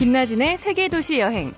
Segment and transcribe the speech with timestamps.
[0.00, 1.52] 김나진의 세계도시 여행.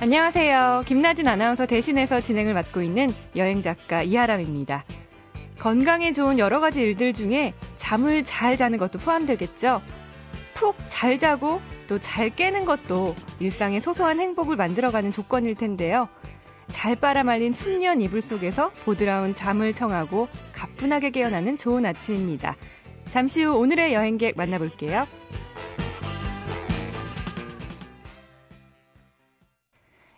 [0.00, 0.82] 안녕하세요.
[0.86, 4.84] 김나진 아나운서 대신해서 진행을 맡고 있는 여행 작가 이하람입니다.
[5.60, 9.82] 건강에 좋은 여러 가지 일들 중에 잠을 잘 자는 것도 포함되겠죠.
[10.54, 16.08] 푹 잘 자고 또 잘 깨는 것도 일상의 소소한 행복을 만들어가는 조건일 텐데요.
[16.72, 22.56] 잘 빨아말린 숙련 이불 속에서 보드라운 잠을 청하고 가뿐하게 깨어나는 좋은 아침입니다.
[23.10, 25.06] 잠시 후 오늘의 여행객 만나볼게요.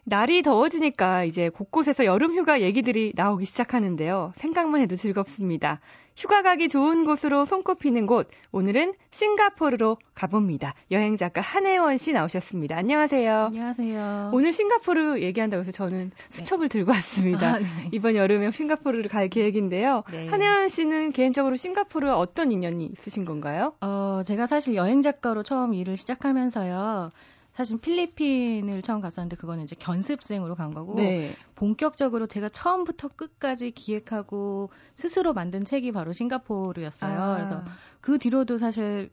[0.05, 4.33] 날이 더워지니까 이제 곳곳에서 여름 휴가 얘기들이 나오기 시작하는데요.
[4.37, 5.81] 생각만 해도 즐겁습니다.
[6.19, 10.75] 휴가 가기 좋은 곳으로 손꼽히는 곳, 오늘은 싱가포르로 가봅니다.
[10.91, 12.77] 여행 작가 한혜원 씨 나오셨습니다.
[12.77, 13.45] 안녕하세요.
[13.53, 14.31] 안녕하세요.
[14.35, 16.73] 오늘 싱가포르 얘기한다고 해서 저는 수첩을 네.
[16.73, 17.55] 들고 왔습니다.
[17.55, 17.67] 아, 네.
[17.93, 20.03] 이번 여름에 싱가포르를 갈 계획인데요.
[20.11, 20.27] 네.
[20.27, 23.75] 한혜원 씨는 개인적으로 싱가포르와 어떤 인연이 있으신 건가요?
[23.81, 27.11] 어, 제가 사실 여행 작가로 처음 일을 시작하면서요.
[27.59, 31.35] 사실 필리핀을 처음 갔었는데 그거는 이제 견습생으로 간 거고 네.
[31.57, 37.21] 본격적으로 제가 처음부터 끝까지 기획하고 스스로 만든 책이 바로 싱가포르였어요.
[37.21, 37.35] 아.
[37.35, 37.65] 그래서
[38.01, 39.11] 그 뒤로도 사실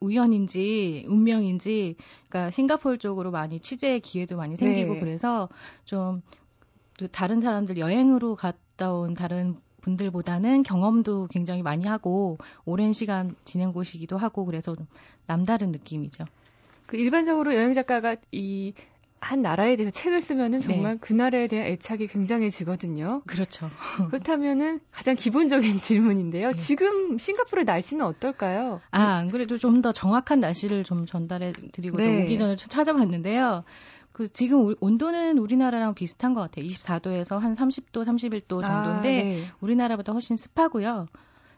[0.00, 1.96] 우연인지 운명인지
[2.28, 5.00] 그러니까 싱가포르 쪽으로 많이 취재 기회도 많이 생기고 네.
[5.00, 5.48] 그래서
[5.86, 6.20] 좀
[7.12, 14.18] 다른 사람들 여행으로 갔다 온 다른 분들보다는 경험도 굉장히 많이 하고 오랜 시간 지낸 곳이기도
[14.18, 14.86] 하고 그래서 좀
[15.26, 16.26] 남다른 느낌이죠.
[16.86, 18.72] 그 일반적으로 여행 작가가 이
[19.26, 20.98] 한 나라에 대해서 책을 쓰면은 정말 네.
[21.00, 23.22] 그 나라에 대한 애착이 굉장해지거든요.
[23.26, 23.70] 그렇죠.
[24.10, 26.52] 그렇다면은 가장 기본적인 질문인데요.
[26.52, 26.56] 네.
[26.56, 28.80] 지금 싱가포르 날씨는 어떨까요?
[28.90, 32.22] 아, 안 그래도 좀 더 정확한 날씨를 좀 전달해 드리고 네.
[32.22, 33.64] 오기 전에 찾아봤는데요.
[34.12, 36.64] 그 지금 온도는 우리나라랑 비슷한 것 같아요.
[36.64, 39.44] 24도에서 한 30도, 31도 정도인데 아, 네.
[39.60, 41.08] 우리나라보다 훨씬 습하고요.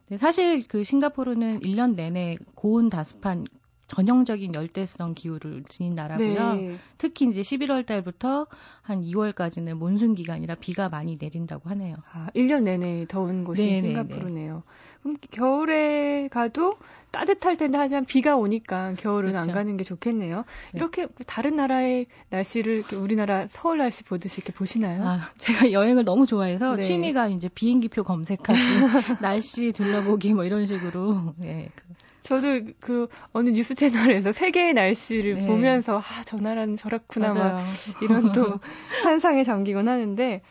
[0.08, 3.44] 네, 사실 그 싱가포르는 1년 내내 고온 다습한
[3.88, 6.54] 전형적인 열대성 기후를 지닌 나라고요.
[6.54, 6.78] 네.
[6.98, 8.46] 특히 이제 11월 달부터
[8.82, 11.96] 한 2월까지는 몬순 기간이라 비가 많이 내린다고 하네요.
[12.12, 13.80] 아, 1년 내내 더운 곳이 네네네.
[13.80, 14.62] 싱가포르네요.
[15.02, 16.76] 그럼 겨울에 가도
[17.10, 19.48] 따뜻할 텐데 하지만 비가 오니까 겨울은 그렇죠.
[19.48, 20.36] 안 가는 게 좋겠네요.
[20.36, 20.44] 네.
[20.74, 25.06] 이렇게 다른 나라의 날씨를 우리나라 서울 날씨 보듯이 이렇게 보시나요?
[25.06, 26.82] 아, 제가 여행을 너무 좋아해서 네.
[26.82, 28.58] 취미가 이제 비행기표 검색하기,
[29.22, 31.84] 날씨 둘러보기 뭐 이런 식으로 네, 그
[32.28, 35.46] 저도 그 어느 뉴스 채널에서 세계의 날씨를 네.
[35.46, 37.54] 보면서 아, 저 나라는 저렇구나 맞아요.
[37.54, 37.64] 막
[38.02, 38.60] 이런 또
[39.02, 40.42] 환상에 잠기곤 하는데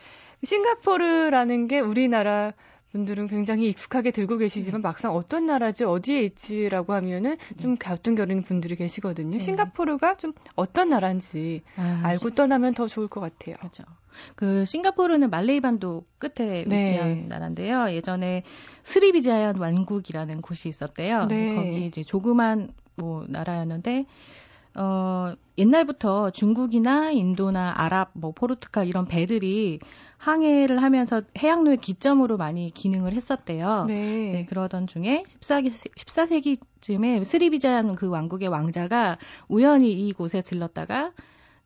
[0.42, 2.52] 싱가포르라는 게 우리나라
[2.90, 9.38] 분들은 굉장히 익숙하게 들고 계시지만 막상 어떤 나라지 어디에 있지라고 하면은 좀 갸우뚱거리는 분들이 계시거든요.
[9.38, 9.38] 네.
[9.38, 12.34] 싱가포르가 좀 어떤 나라인지 아, 알고 시...
[12.34, 13.54] 떠나면 더 좋을 것 같아요.
[13.58, 13.84] 그렇죠.
[14.34, 16.78] 그 싱가포르는 말레이 반도 끝에 네.
[16.78, 17.26] 위치한 네.
[17.28, 17.90] 나라인데요.
[17.90, 18.42] 예전에
[18.82, 21.26] 스리비자얀 왕국이라는 곳이 있었대요.
[21.26, 21.54] 네.
[21.54, 24.06] 거기 이제 조그만 뭐 나라였는데
[24.74, 29.80] 어 옛날부터 중국이나 인도나 아랍 뭐 포르투갈 이런 배들이
[30.18, 33.84] 항해를 하면서 해양로의 기점으로 많이 기능을 했었대요.
[33.86, 34.30] 네.
[34.32, 39.18] 네 그러던 중에 14기, 14세기쯤에 스리비자얀 그 왕국의 왕자가
[39.48, 41.12] 우연히 이곳에 들렀다가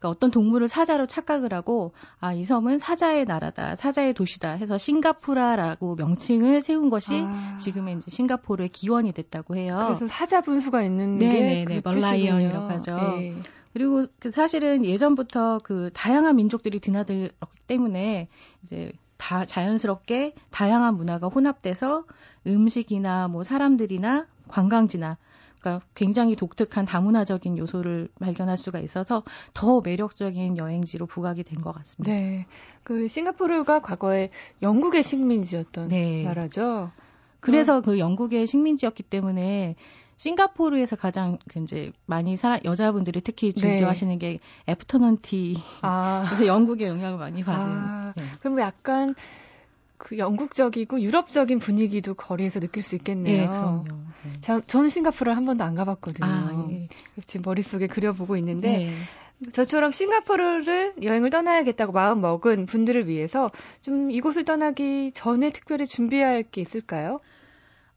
[0.03, 5.95] 그러니까 어떤 동물을 사자로 착각을 하고 아 이 섬은 사자의 나라다, 사자의 도시다 해서 싱가푸라라고
[5.95, 7.57] 명칭을 세운 것이 아.
[7.57, 9.85] 지금의 이제 싱가포르의 기원이 됐다고 해요.
[9.87, 12.97] 그래서 사자 분수가 있는 네네네, 게 멀라이언이라고 하죠.
[13.19, 13.35] 네.
[13.73, 18.29] 그리고 그 사실은 예전부터 그 다양한 민족들이 드나들었기 때문에
[18.65, 22.05] 이제 다 자연스럽게 다양한 문화가 혼합돼서
[22.47, 25.17] 음식이나 뭐 사람들이나 관광지나
[25.63, 29.23] 그러니까 굉장히 독특한 다문화적인 요소를 발견할 수가 있어서
[29.55, 32.13] 더 매력적인 여행지로 부각이 된 것 같습니다.
[32.13, 32.47] 네.
[32.83, 34.31] 그 싱가포르가 과거에
[34.63, 36.25] 영국의 식민지였던 네.
[36.25, 36.91] 나라죠.
[37.39, 39.77] 그래서 그 영국의 식민지였기 때문에
[40.17, 44.19] 싱가포르에서 가장 그 이제 많이 사, 여자분들이 특히 즐겨하시는 네.
[44.19, 45.57] 게 애프터눈 티.
[45.83, 46.25] 아.
[46.27, 47.71] 그래서 영국의 영향을 많이 받은.
[47.71, 48.13] 아.
[48.17, 48.25] 네.
[48.41, 49.15] 그럼 약간
[50.03, 53.43] 그 영국적이고 유럽적인 분위기도 거리에서 느낄 수 있겠네요.
[53.43, 53.85] 네, 그럼요.
[54.25, 54.33] 네.
[54.41, 56.27] 자, 저는 싱가포르를 한 번도 안 가봤거든요.
[56.27, 56.89] 아, 예.
[57.25, 59.51] 지금 머릿속에 그려보고 있는데 네.
[59.53, 63.53] 저처럼 싱가포르를 여행을 떠나야겠다고 마음 먹은 분들을 위해서
[63.83, 67.21] 좀 이곳을 떠나기 전에 특별히 준비할 게 있을까요?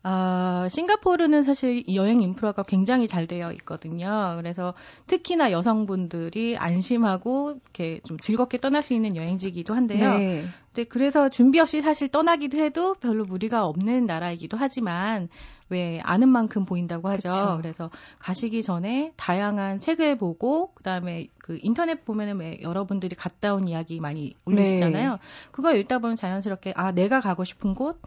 [0.08, 4.36] 아, 싱가포르는 사실 여행 인프라가 굉장히 잘 되어 있거든요.
[4.38, 4.76] 그래서
[5.08, 10.20] 특히나 여성분들이 안심하고 이렇게 좀 즐겁게 떠날 수 있는 여행지이기도 한데요.
[10.20, 10.46] 네.
[10.76, 15.28] 네, 그래서 준비 없이 사실 떠나기도 해도 별로 무리가 없는 나라이기도 하지만
[15.70, 17.30] 왜 아는 만큼 보인다고 하죠.
[17.30, 17.58] 그쵸.
[17.58, 24.00] 그래서 가시기 전에 다양한 책을 보고 그다음에 그 인터넷 보면은 왜 여러분들이 갔다 온 이야기
[24.00, 25.12] 많이 올리시잖아요.
[25.14, 25.18] 네.
[25.52, 28.00] 그걸 읽다 보면 자연스럽게 아 내가 가고 싶은 곳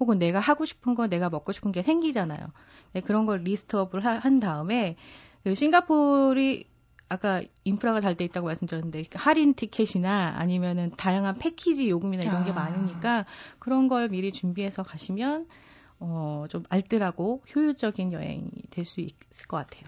[0.00, 2.48] 혹은 내가 하고 싶은 거, 내가 먹고 싶은 게 생기잖아요.
[2.92, 4.96] 네, 그런 걸 리스트업을 하, 한 다음에
[5.44, 6.64] 그 싱가포르이
[7.08, 12.54] 아까 인프라가 잘 돼 있다고 말씀드렸는데 할인 티켓이나 아니면은 다양한 패키지 요금이나 이런 게 아.
[12.54, 13.26] 많으니까
[13.60, 15.46] 그런 걸 미리 준비해서 가시면
[16.00, 19.84] 어, 좀 알뜰하고 효율적인 여행이 될 수 있을 것 같아요.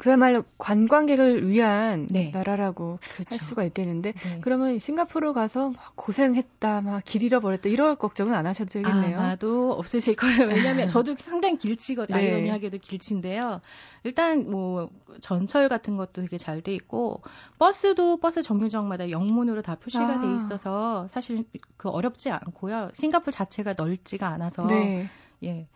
[0.00, 2.30] 그야말로 관광객을 위한 네.
[2.32, 3.34] 나라라고 그렇죠.
[3.34, 4.38] 할 수가 있겠는데 네.
[4.40, 9.18] 그러면 싱가포르 가서 고생했다 막 길 잃어버렸다 이럴 걱정은 안 하셔도 되겠네요.
[9.18, 10.46] 아마도 없으실 거예요.
[10.46, 12.16] 왜냐하면 저도 상당히 길치거든요.
[12.16, 12.24] 네.
[12.30, 13.60] 아이러니하게도 길치인데요.
[14.04, 14.88] 일단 뭐
[15.20, 17.22] 전철 같은 것도 되게 잘 돼 있고
[17.58, 20.20] 버스도 버스 정류장마다 영문으로 다 표시가 아.
[20.20, 21.44] 돼 있어서 사실
[21.76, 22.90] 그 어렵지 않고요.
[22.94, 25.08] 싱가포르 자체가 넓지가 않아서 네.
[25.44, 25.66] 예.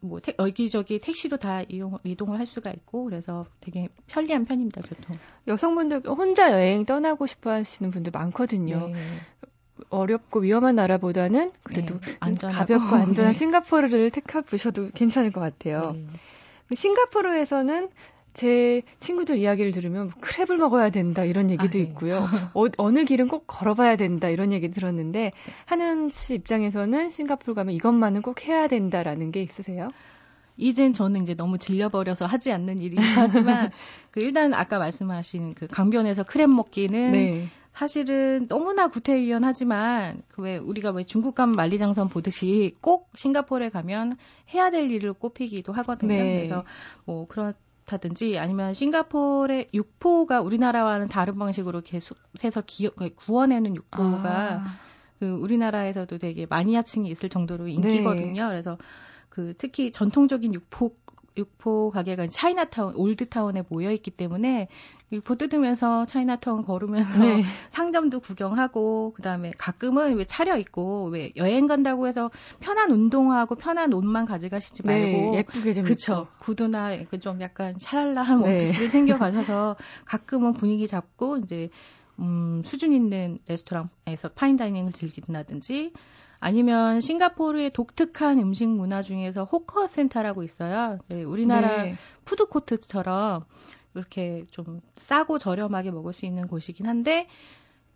[0.00, 5.16] 뭐 태, 여기저기 택시도 다 이용 이동을 할 수가 있고 그래서 되게 편리한 편입니다 교통.
[5.46, 8.88] 여성분들 혼자 여행 떠나고 싶어 하시는 분들 많거든요.
[8.88, 8.94] 네.
[9.90, 13.38] 어렵고 위험한 나라보다는 그래도 네, 가볍고 안전한 네.
[13.38, 15.92] 싱가포르를 택해보셔도 괜찮을 것 같아요.
[15.94, 16.74] 네.
[16.74, 17.88] 싱가포르에서는
[18.38, 21.80] 제 친구들 이야기를 들으면 뭐 크랩을 먹어야 된다 이런 얘기도 아, 네.
[21.80, 22.24] 있고요.
[22.54, 25.32] 어, 느 길은 꼭 걸어봐야 된다 이런 얘기 들었는데
[25.66, 29.90] 하는 씨 입장에서는 싱가포르 가면 이것만은 꼭 해야 된다라는 게 있으세요?
[30.56, 33.70] 이젠 저는 이제 너무 질려버려서 하지 않는 일이긴 하지만
[34.12, 37.44] 그 일단 아까 말씀하신 그 강변에서 크랩 먹기는 네.
[37.72, 44.16] 사실은 너무나 구태의연하지만 그 왜 우리가 왜 중국 가면 만리장성 보듯이 꼭 싱가포르에 가면
[44.54, 46.14] 해야 될 일을 꼽히기도 하거든요.
[46.14, 46.34] 네.
[46.36, 46.64] 그래서
[47.04, 47.54] 뭐 그런
[47.88, 54.78] 다든지 아니면 싱가포르의 육포가 우리나라와는 다른 방식으로 계속 해서 기, 구워내는 육포가 아.
[55.18, 58.42] 그 우리나라에서도 되게 마니아층이 있을 정도로 인기거든요.
[58.42, 58.48] 네.
[58.48, 58.78] 그래서
[59.28, 60.94] 그 특히 전통적인 육포
[61.38, 64.68] 육포 가게가 차이나타운, 올드타운에 모여 있기 때문에
[65.12, 67.42] 육포 뜯으면서 차이나타운 걸으면서 네.
[67.70, 72.30] 상점도 구경하고 그다음에 가끔은 왜 차려 입고 왜 여행 간다고 해서
[72.60, 76.90] 편한 운동하고 편한 옷만 가져가시지 네, 말고 네, 예쁘게 좀 그쵸 구두나
[77.20, 78.56] 좀 약간 샤랄라한 네.
[78.56, 81.70] 옷을 챙겨 가셔서 가끔은 분위기 잡고 이제
[82.18, 85.92] 음, 수준 있는 레스토랑에서 fine dining을 즐긴다든지
[86.40, 90.98] 아니면 싱가포르의 독특한 음식 문화 중에서 hawker center라고 있어요.
[91.08, 91.94] 네, 우리나라 네.
[92.24, 93.44] 푸드 코트처럼
[93.94, 97.26] 이렇게 좀 싸고 저렴하게 먹을 수 있는 곳이긴 한데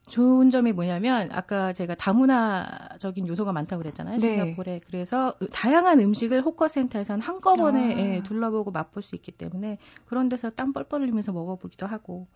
[0.09, 4.17] 좋은 점이 뭐냐면 아까 제가 다문화적인 요소가 많다고 그랬잖아요.
[4.17, 4.21] 네.
[4.21, 4.81] 싱가포르에.
[4.87, 7.97] 그래서 다양한 음식을 hawker center에서는 한꺼번에 아.
[7.97, 12.27] 예, 둘러보고 맛볼 수 있기 때문에 그런 데서 땀 뻘뻘 흘리면서 먹어보기도 하고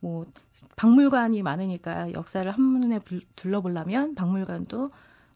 [0.00, 0.24] 뭐
[0.76, 3.00] 박물관이 많으니까 역사를 한눈에
[3.36, 4.90] 둘러보려면 박물관도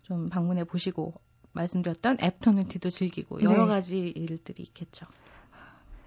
[0.07, 1.15] 좀 방문해 보시고
[1.53, 3.67] 말씀드렸던 afternoon tea도 즐기고 여러 네.
[3.67, 5.07] 가지 일들이 있겠죠.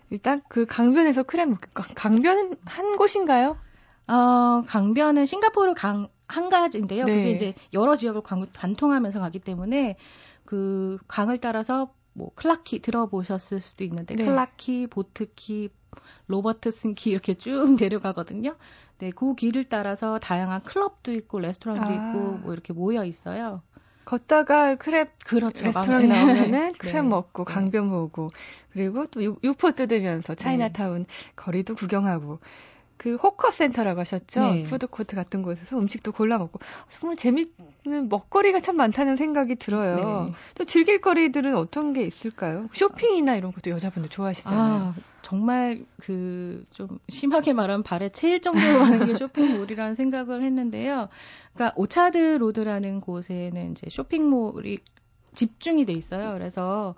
[0.10, 1.56] 일단 그 강변에서 그럼
[1.96, 3.58] 강변은 한 곳인가요?
[4.08, 7.06] 어, 강변은 싱가포르 강 한 가지인데요.
[7.06, 7.16] 네.
[7.18, 8.22] 그게 이제 여러 지역을
[8.54, 9.98] 관통하면서 가기 때문에
[10.46, 14.26] 그 강을 따라서 뭐 클라키 들어보셨을 수도 있는데 네.
[14.26, 15.70] 클라키, 보트키,
[16.28, 18.56] 로버트슨키 이렇게 쭉 내려가거든요.
[19.00, 21.94] 네, 그 길을 따라서 다양한 클럽도 있고 레스토랑도 아.
[21.94, 23.64] 있고 뭐 이렇게 모여 있어요.
[24.10, 25.66] 걷다가 crab 그렇죠.
[25.66, 27.02] 레스토랑 나오면은 crab 네.
[27.04, 27.54] 먹고 네.
[27.54, 28.32] 강변 보고
[28.74, 31.32] 그리고 또 육포 뜯으면서 차이나타운 네.
[31.36, 32.40] 거리도 구경하고
[33.00, 34.42] 그 hawker center라고 하셨죠?
[34.42, 34.64] 네.
[34.64, 36.60] 푸드 코트 같은 곳에서 음식도 골라 먹고
[36.90, 40.26] 정말 재밌는 먹거리가 참 많다는 생각이 들어요.
[40.28, 40.34] 네.
[40.56, 42.68] 또 즐길 거리들은 어떤 게 있을까요?
[42.74, 44.84] 쇼핑이나 이런 것도 여자분들 좋아하시잖아요.
[44.84, 51.08] 아, 정말 그 좀 심하게 말하면 발에 채일 정도로 많은 게 쇼핑몰이라는 생각을 했는데요.
[51.54, 54.80] 그러니까 오차드 로드라는 곳에는 이제 쇼핑몰이
[55.34, 56.34] 집중이 돼 있어요.
[56.34, 56.96] 그래서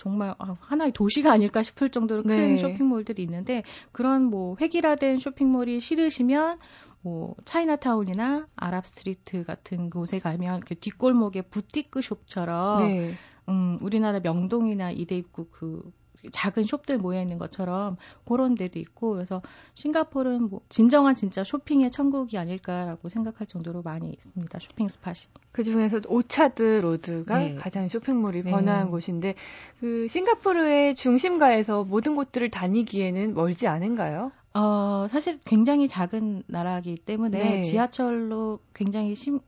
[0.00, 2.56] 정말 아, 하나의 도시가 아닐까 싶을 정도로 큰 네.
[2.56, 6.58] 쇼핑몰들이 있는데 그런 뭐 획일화된 쇼핑몰이 싫으시면
[7.02, 13.12] 뭐 차이나타운이나 아랍 스트리트 같은 곳에 가면 그 뒷골목에 부티크 숍처럼 네.
[13.50, 15.92] 음, 우리나라 명동이나 이대 입구 그
[16.32, 19.42] 작은 숍들 모여 있는 것처럼 그런 데도 있고 그래서
[19.74, 24.58] 싱가포르는 뭐 진정한 진짜 쇼핑의 천국이 아닐까라고 생각할 정도로 많이 있습니다.
[24.58, 25.16] 쇼핑 spot이.
[25.52, 27.54] 그 중에서 오차드 로드가 네.
[27.54, 28.50] 가장 쇼핑몰이 네.
[28.50, 29.34] 번화한 곳인데
[29.80, 34.32] 그 싱가포르의 중심가에서 모든 곳들을 다니기에는 멀지 않은가요?
[34.52, 37.62] 어, 사실 굉장히 작은 나라이기 때문에 네.
[37.62, 39.40] 지하철로 굉장히 심,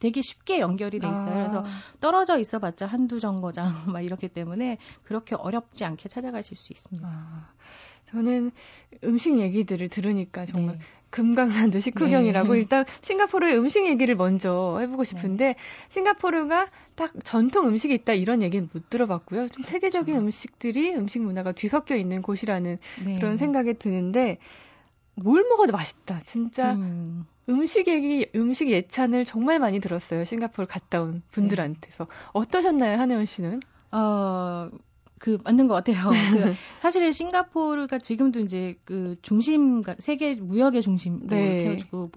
[0.00, 1.34] 되게 쉽게 연결이 돼 있어요.
[1.34, 1.38] 아.
[1.38, 1.64] 그래서
[2.00, 7.06] 떨어져 있어봤자 한두 정거장 막 이렇기 때문에 그렇게 어렵지 않게 찾아가실 수 있습니다.
[7.06, 7.52] 아.
[8.06, 8.50] 저는
[9.04, 10.84] 음식 얘기들을 들으니까 정말 네.
[11.10, 12.58] 금강산도 식후경이라고 네.
[12.60, 15.54] 일단 싱가포르의 음식 얘기를 먼저 해보고 싶은데 네.
[15.90, 19.48] 싱가포르가 딱 전통 음식이 있다 이런 얘기는 못 들어봤고요.
[19.48, 20.24] 좀 세계적인 그렇죠.
[20.24, 23.16] 음식들이 음식 문화가 뒤섞여 있는 곳이라는 네.
[23.16, 24.38] 그런 생각이 드는데
[25.14, 26.20] 뭘 먹어도 맛있다.
[26.24, 27.26] 진짜 음.
[27.50, 30.24] 음식 얘기, 음식 예찬을 정말 많이 들었어요.
[30.24, 32.04] 싱가포르 갔다 온 분들한테서.
[32.04, 32.10] 네.
[32.32, 33.60] 어떠셨나요, 한혜원 씨는?
[33.92, 34.70] 어,
[35.18, 36.08] 그 맞는 것 같아요.
[36.32, 41.54] 그 사실은 싱가포르가 지금도 이제 그 중심 세계 무역의 중심 뭐 네.
[41.54, 42.10] 이렇게 해가지고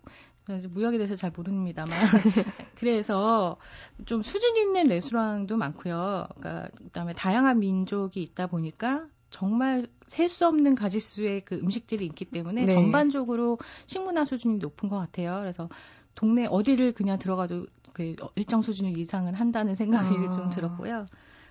[0.69, 1.89] 무역에 대해서 잘 모릅니다만
[2.75, 3.57] 그래서
[4.05, 6.27] 좀 수준 있는 레스토랑도 많고요.
[6.35, 12.65] 그러니까 그다음에 다양한 민족이 있다 보니까 정말 셀 수 없는 가지수의 그 음식들이 있기 때문에
[12.65, 12.73] 네.
[12.73, 15.39] 전반적으로 식문화 수준이 높은 것 같아요.
[15.39, 15.69] 그래서
[16.13, 20.29] 동네 어디를 그냥 들어가도 그 일정 수준 이상은 한다는 생각이 아.
[20.29, 21.07] 좀 들었고요.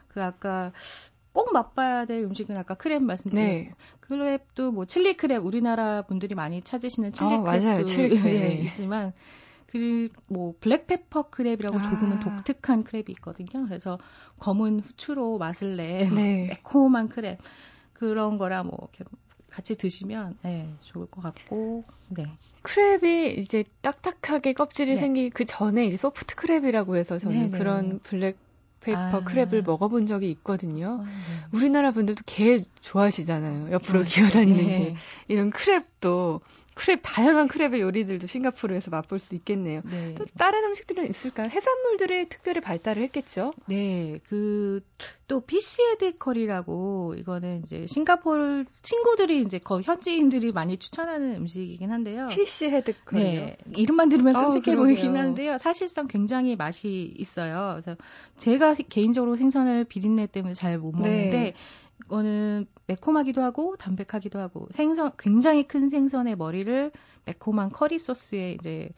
[0.07, 0.73] 그 아까
[1.33, 3.53] 꼭 맛봐야 될 음식은 아까 crab 말씀드렸죠.
[3.53, 3.71] 네.
[4.03, 8.27] crab도 뭐 chili crab 우리나라 분들이 많이 찾으시는 칠리 어, crab도 chili crab.
[8.27, 9.13] 예, 있지만
[9.67, 11.83] 그리고 뭐 black pepper crab이라고 아.
[11.83, 13.67] 조금은 독특한 crab이 있거든요.
[13.67, 13.99] 그래서
[14.39, 16.47] 검은 후추로 맛을 낸 네.
[16.49, 17.39] 매콤한 crab
[18.03, 19.05] 그런 거라 뭐 이렇게
[19.49, 22.27] 같이 드시면 네, 좋을 것 같고 네.
[22.65, 25.01] crab이 이제 딱딱하게 껍질이 네.
[25.01, 27.51] 생기기 그 전에 이제 soft crab이라고 해서 저는 네네.
[27.51, 27.59] 네.
[27.59, 28.39] 그런 black
[28.81, 29.25] pepper 아.
[29.25, 30.99] crab을 먹어본 적이 있거든요.
[31.01, 31.57] 아, 네.
[31.57, 33.71] 우리나라 분들도 게 좋아하시잖아요.
[33.71, 34.79] 옆으로 아, 기어다니는 네.
[34.79, 34.97] 게.
[35.29, 36.41] 이런 crab도
[36.83, 39.83] crab 다양한 crab의 요리들도 싱가포르에서 맛볼 수 있겠네요.
[39.85, 40.15] 네.
[40.17, 41.49] 또 다른 음식들은 있을까요?
[41.49, 43.53] 해산물들이 특별히 발달을 했겠죠.
[43.67, 44.81] 네, 그
[45.33, 52.27] 또 fish head curry라고 이거는 이제 싱가포르 친구들이 이제 거 현지인들이 많이 추천하는 음식이긴 한데요.
[52.31, 53.23] fish head curry.
[53.23, 55.57] 네, 이름만 들으면 끔찍해 아, 보이긴 한데요.
[55.57, 57.81] 사실상 굉장히 맛이 있어요.
[57.83, 57.99] 그래서
[58.37, 61.31] 제가 개인적으로 생선을 비린내 때문에 잘 못 먹는데.
[61.31, 61.55] 네.
[62.07, 66.93] 이거는 매콤하기도 하고 담백하기도 하고 생선 굉장히 큰 생선의 머리를
[67.25, 68.91] 매콤한 커리 소스에 이제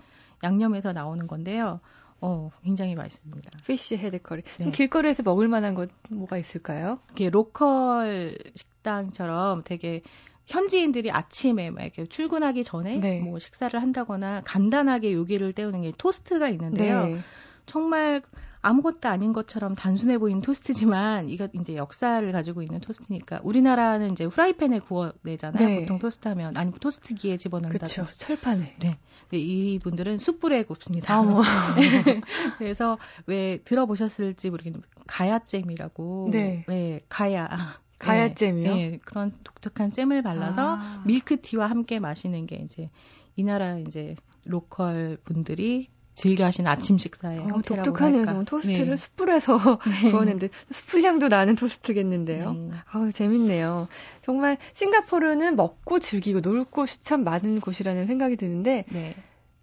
[0.43, 1.81] 양념해서 나오는 건데요.
[2.21, 3.51] 어, 굉장히 맛있습니다.
[3.67, 4.43] fish head curry.
[4.59, 4.71] 네.
[4.71, 6.99] 길거리에서 먹을 만한 것 뭐가 있을까요?
[7.13, 10.03] 이게 local 식당처럼 되게
[10.47, 13.21] 현지인들이 아침에 막 이렇게 출근하기 전에 네.
[13.21, 17.07] 뭐 식사를 한다거나 간단하게 요기를 때우는 게 토스트가 있는데요.
[17.07, 17.19] 네.
[17.67, 18.23] 정말
[18.65, 24.79] 아무것도 아닌 것처럼 단순해 보이는 토스트지만 이거 이제 역사를 가지고 있는 토스트니까 우리나라는 이제 후라이팬에
[24.79, 25.69] 구워내잖아요.
[25.69, 25.81] 네.
[25.81, 27.95] 보통 토스트하면 아니면 토스트기에 집어넣는다든지.
[27.95, 28.15] 그렇죠.
[28.17, 28.77] 철판에.
[28.81, 28.99] 네.
[29.31, 29.39] 네.
[29.39, 31.15] 이분들은 숯불에 굽습니다.
[31.15, 31.43] 아, 뭐.
[31.77, 32.23] 네.
[32.57, 36.29] 그래서 왜 들어보셨을지 모르겠는데 가야잼이라고.
[36.33, 36.65] 네.
[36.67, 37.01] 네.
[37.11, 37.79] 가야.
[37.99, 38.75] 가야잼이요?
[38.75, 41.03] 네, 네, 그런 독특한 잼을 발라서 아.
[41.07, 42.91] 밀크티와 함께 마시는 게 이제
[43.37, 48.25] 이 나라 이제 로컬 분들이 즐겨 하시는 아침 식사에 어, 독특하네요.
[48.25, 48.97] 좀 토스트를 네.
[48.97, 49.59] 숯불에서
[50.03, 50.11] 네.
[50.11, 52.53] 구웠는데 숯불 향도 나는 토스트겠는데요.
[52.53, 52.71] 네.
[52.91, 53.89] 아우 재밌네요.
[54.23, 59.15] 정말 싱가포르는 먹고 즐기고 놀 곳이 참 많은 곳이라는 생각이 드는데 네.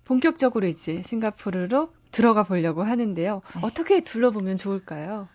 [0.03, 3.41] 본격적으로 이제 싱가포르로 들어가 보려고 하는데요.
[3.55, 3.60] 네.
[3.63, 5.29] 어떻게 둘러보면 좋을까요?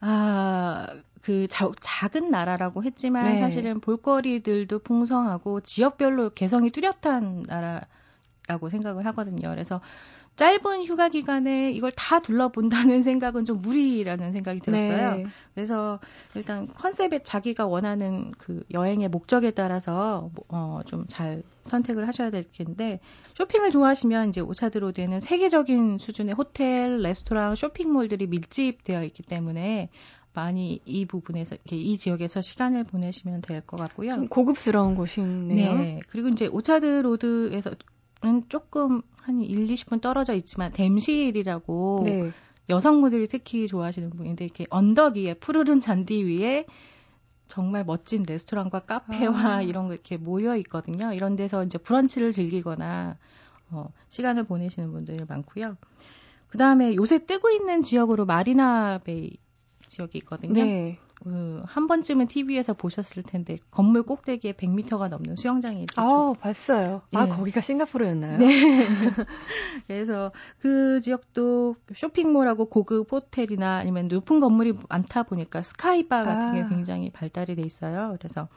[0.00, 0.86] 아,
[1.22, 3.36] 그 자, 작은 나라라고 했지만 네.
[3.36, 9.50] 사실은 볼거리들도 풍성하고 지역별로 개성이 뚜렷한 나라라고 생각을 하거든요.
[9.50, 9.80] 그래서
[10.38, 15.16] 짧은 휴가 기간에 이걸 다 둘러본다는 생각은 좀 무리라는 생각이 들었어요.
[15.16, 15.26] 네.
[15.54, 15.98] 그래서
[16.36, 22.44] 일단 컨셉에 자기가 원하는 그 여행의 목적에 따라서 뭐, 어, 좀 잘 선택을 하셔야 될
[22.44, 23.00] 텐데
[23.34, 29.90] 쇼핑을 좋아하시면 이제 오차드로드에는 세계적인 수준의 호텔, 레스토랑, 쇼핑몰들이 밀집되어 있기 때문에
[30.34, 34.14] 많이 이 부분에서 이렇게 이 지역에서 시간을 보내시면 될 것 같고요.
[34.14, 35.78] 좀 고급스러운 곳이네요.
[35.78, 36.00] 네.
[36.08, 37.72] 그리고 이제 오차드 로드에서
[38.24, 42.32] 은 조금 한 1, 20분 떨어져 있지만 뎀시힐이라고 네.
[42.70, 46.64] 여성분들이 특히 좋아하시는 분인데 이렇게 언덕 위에 푸르른 잔디 위에
[47.46, 49.62] 정말 멋진 레스토랑과 카페와 아.
[49.62, 51.12] 이런 거 이렇게 모여 있거든요.
[51.12, 53.18] 이런 데서 이제 브런치를 즐기거나
[53.70, 55.76] 어, 시간을 보내시는 분들이 많고요.
[56.48, 59.36] 그 다음에 요새 뜨고 있는 지역으로 마리나 베이
[59.88, 60.64] 지역이 있거든요.
[60.64, 60.98] 네.
[61.22, 66.00] 그, 한 번쯤은 TV에서 보셨을 텐데 건물 꼭대기에 100m가 넘는 수영장이 있죠.
[66.00, 67.02] 아, 봤어요.
[67.12, 67.30] 아, 예.
[67.30, 68.38] 아, 거기가 싱가포르였나요?
[68.38, 68.46] 네.
[69.88, 76.68] 그래서 그 지역도 쇼핑몰하고 고급 호텔이나 아니면 높은 건물이 많다 보니까 스카이바 같은 게 아.
[76.68, 78.14] 굉장히 발달이 돼 있어요.
[78.18, 78.48] 그래서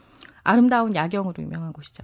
[0.44, 2.03] 아름다운 야경으로 유명한 곳이죠.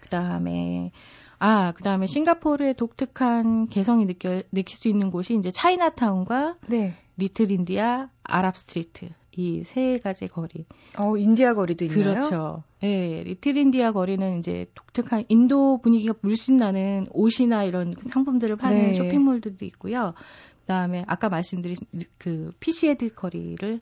[0.00, 0.90] 그다음에
[1.38, 6.96] 아, 그 다음에 싱가포르의 독특한 개성이 느껴 느낄 수 있는 곳이 이제 차이나타운과 네.
[7.16, 10.66] 리틀 인디아, 아랍 스트리트 이 세 가지 거리.
[10.98, 12.14] 어, 인디아 거리도 있나요?
[12.14, 12.62] 그렇죠.
[12.82, 18.90] 예, 네, 리틀 인디아 거리는 이제 독특한 인도 분위기가 물씬 나는 옷이나 이런 상품들을 파는
[18.90, 18.92] 네.
[18.92, 20.14] 쇼핑몰들도 있고요.
[20.60, 21.76] 그다음에 아까 말씀드린
[22.18, 23.80] 그 fish head curry를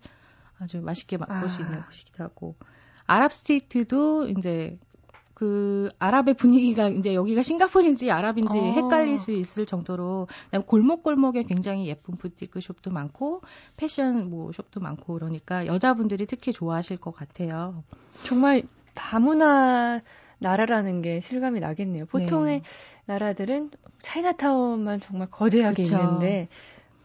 [0.58, 1.48] 아주 맛있게 맛볼 아.
[1.48, 2.56] 수 있는 곳이기도 하고
[3.06, 4.78] 아랍 스트리트도 이제
[5.42, 8.62] 그 아랍의 분위기가 이제 여기가 싱가포르인지 아랍인지 어.
[8.62, 10.28] 헷갈릴 수 있을 정도로
[10.66, 13.40] 골목골목에 굉장히 예쁜 부티크 숍도 많고
[13.76, 17.82] 패션 뭐 숍도 많고 그러니까 여자분들이 특히 좋아하실 것 같아요.
[18.22, 18.62] 정말
[18.94, 20.00] 다문화
[20.38, 22.06] 나라라는 게 실감이 나겠네요.
[22.06, 22.64] 보통의 네.
[23.06, 23.70] 나라들은
[24.00, 25.96] 차이나타운만 정말 거대하게 그쵸.
[25.96, 26.48] 있는데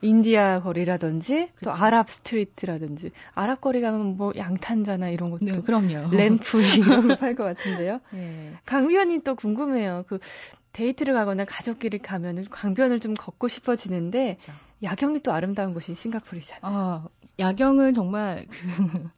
[0.02, 1.66] 인디아 거리라든지 그쵸.
[1.66, 6.10] 또 아랍 스트리트라든지 아랍 거리 가면 뭐 양탄자나 이런 것도 네, 그럼요.
[6.12, 8.00] 램프 이런 거 팔 것 같은데요.
[8.12, 8.54] 네.
[8.66, 10.06] 강위원님 또 궁금해요.
[10.08, 10.20] 그
[10.74, 14.52] 데이트를 가거나 가족끼리 가면은 강변을 좀 걷고 싶어지는데 그쵸.
[14.84, 16.62] 야경이 또 아름다운 곳이 싱가포르잖아요.
[16.64, 17.08] 아,
[17.40, 19.10] 야경은 정말 그,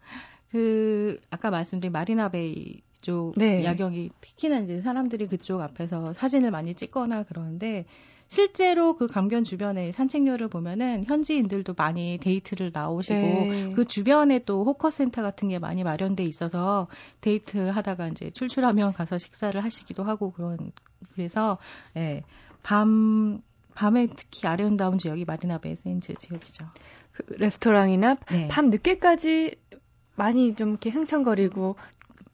[0.51, 3.63] 그 아까 말씀드린 마리나베이 쪽 네.
[3.63, 7.85] 야경이 특히나 이제 사람들이 그쪽 앞에서 사진을 많이 찍거나 그러는데
[8.29, 13.73] 실제로 그 강변 주변에 산책로를 보면은 현지인들도 많이 데이트를 나오시고 네.
[13.73, 16.87] 그 주변에 또 hawker center 같은 게 많이 마련돼 있어서
[17.21, 20.71] 데이트 하다가 이제 출출하면 가서 식사를 하시기도 하고 그런
[21.13, 21.57] 그래서
[21.97, 22.23] 예.
[22.61, 23.41] 밤
[23.73, 26.65] 밤에 특히 아름다운 지역이 마리나베이 샌즈 지역이죠.
[27.13, 28.47] 그 레스토랑이나 네.
[28.51, 29.55] 밤 늦게까지
[30.15, 31.77] 많이 좀 이렇게 흥청거리고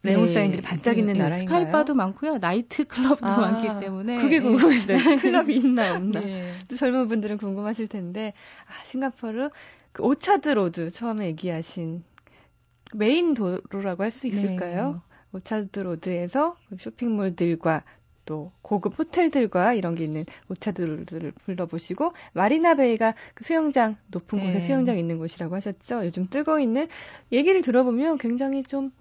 [0.06, 1.60] 네온 사인들이 반짝이는 네, 나라인가요?
[1.60, 2.38] sky bar도 많고요.
[2.38, 4.98] 나이트 클럽도 아, 많기 때문에 그게 궁금했어요.
[4.98, 5.16] 네.
[5.18, 6.20] 클럽이 있나 없나.
[6.22, 6.54] 네.
[6.68, 8.34] 또 젊은 분들은 궁금하실 텐데
[8.68, 9.50] 아, 싱가포르
[9.92, 12.04] 그 오차드 로드 처음에 얘기하신
[12.94, 14.94] 메인 도로라고 할 수 있을까요?
[14.94, 15.00] 네.
[15.34, 17.84] 오차드 로드에서 쇼핑몰들과
[18.26, 24.60] 또 고급 호텔들과 이런 게 있는 오차드를 둘러보시고 마리나베이가 그 수영장 높은 곳에 네.
[24.60, 26.06] 수영장 있는 곳이라고 하셨죠.
[26.06, 26.88] 요즘 뜨고 있는
[27.32, 28.92] 얘기를 들어보면 굉장히 좀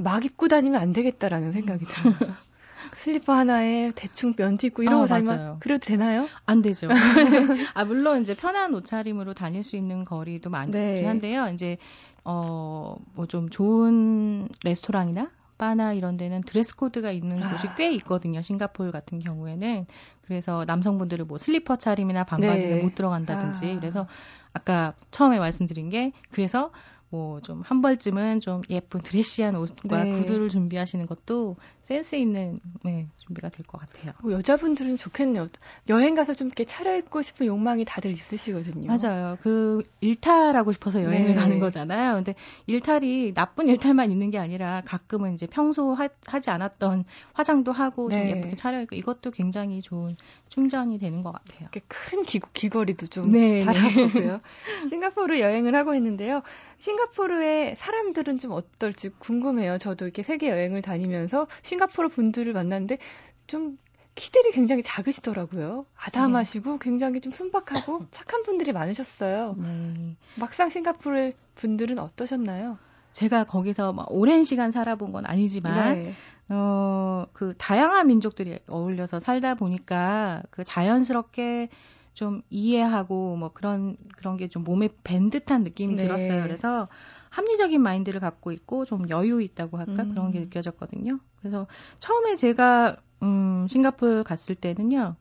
[0.00, 2.14] 막 입고 다니면 안 되겠다라는 생각이 들어요.
[2.96, 5.56] 슬리퍼 하나에 대충 면티 입고 이런 아, 거 다니면 맞아요.
[5.60, 6.26] 그래도 되나요?
[6.46, 6.88] 안 되죠.
[7.74, 11.04] 아 물론 이제 편한 옷차림으로 다닐 수 있는 거리도 많긴 네.
[11.04, 11.48] 한데요.
[11.48, 11.76] 이제
[12.24, 17.50] 어뭐 좀 좋은 레스토랑이나 바나 이런 데는 dress code가 있는 아.
[17.50, 18.40] 곳이 꽤 있거든요.
[18.40, 19.86] 싱가포르 같은 경우에는
[20.22, 22.82] 그래서 남성분들은 뭐 슬리퍼 차림이나 반바지는 네.
[22.82, 23.78] 못 들어간다든지 아.
[23.78, 24.06] 그래서
[24.54, 26.72] 아까 처음에 말씀드린 게 그래서
[27.10, 30.10] 뭐 좀 한 벌쯤은 좀 예쁜 드레시한 옷과 네.
[30.18, 34.12] 구두를 준비하시는 것도 센스 있는 네, 준비가 될 것 같아요.
[34.22, 35.48] 뭐 여자분들은 좋겠네요.
[35.88, 38.86] 여행 가서 좀 이렇게 차려입고 싶은 욕망이 다들 있으시거든요.
[38.86, 39.36] 맞아요.
[39.42, 41.34] 그 일탈하고 싶어서 여행을 네.
[41.34, 42.14] 가는 거잖아요.
[42.14, 42.34] 근데
[42.66, 46.08] 일탈이 나쁜 일탈만 있는 게 아니라 가끔은 이제 평소 하,
[46.40, 48.30] 지 않았던 화장도 하고 좀 네.
[48.36, 50.16] 예쁘게 차려입고 이것도 굉장히 좋은
[50.48, 51.68] 충전이 되는 것 같아요.
[51.88, 54.40] 큰 기, 귀걸이도 좀 네, 달아보고요.
[54.88, 56.42] 싱가포르 여행을 하고 있는데요.
[56.80, 59.78] 싱가포르의 사람들은 좀 어떨지 궁금해요.
[59.78, 62.98] 저도 이렇게 세계 여행을 다니면서 싱가포르 분들을 만났는데
[63.46, 63.78] 좀
[64.14, 65.86] 키들이 굉장히 작으시더라고요.
[65.96, 66.78] 아담하시고 네.
[66.80, 69.54] 굉장히 좀 순박하고 착한 분들이 많으셨어요.
[69.58, 70.16] 네.
[70.36, 72.78] 막상 싱가포르 분들은 어떠셨나요?
[73.12, 76.12] 제가 거기서 막 오랜 시간 살아본 건 아니지만 네.
[76.48, 81.68] 어, 그 다양한 민족들이 어울려서 살다 보니까 그 자연스럽게
[82.12, 86.02] 좀 이해하고 뭐 그런 그런 게 좀 몸에 밴 듯한 느낌이 네.
[86.02, 86.42] 들었어요.
[86.42, 86.84] 그래서
[87.30, 90.10] 합리적인 마인드를 갖고 있고 좀 여유 있다고 할까 음.
[90.10, 91.20] 그런 게 느껴졌거든요.
[91.38, 91.66] 그래서
[91.98, 95.16] 처음에 제가 음 싱가포르 갔을 때는요.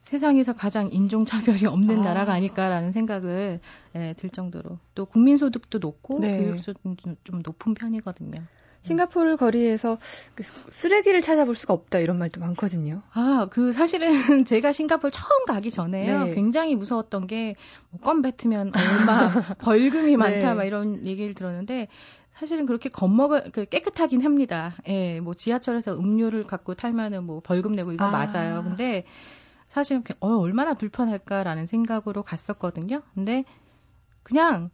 [0.00, 2.04] 세상에서 가장 인종차별이 없는 아.
[2.04, 3.60] 나라가 아닐까라는 생각을
[3.94, 6.36] 예, 들 정도로 또 국민소득도 높고 네.
[6.36, 8.46] 교육소득도 좀 높은 편이거든요.
[8.82, 9.98] 싱가포르 거리에서
[10.34, 13.02] 그 쓰레기를 찾아볼 수가 없다 이런 말도 많거든요.
[13.12, 14.10] 아, 그 사실은
[14.46, 16.24] 제가 싱가포르 처음 가기 전에요.
[16.24, 16.30] 네.
[16.34, 17.56] 굉장히 무서웠던 게껌
[18.00, 20.54] 뭐 뱉으면 얼마 벌금이 많다 네.
[20.54, 21.88] 막 이런 얘기를 들었는데
[22.34, 24.74] 사실은 그렇게 겁먹을 그 깨끗하긴 합니다.
[24.88, 28.10] 예, 뭐 지하철에서 음료를 갖고 탈면은 뭐 벌금 내고 이거 아.
[28.10, 28.62] 맞아요.
[28.64, 29.04] 근데
[29.66, 33.02] 사실은 어 얼마나 불편할까라는 생각으로 갔었거든요.
[33.14, 33.44] 근데
[34.22, 34.70] 그냥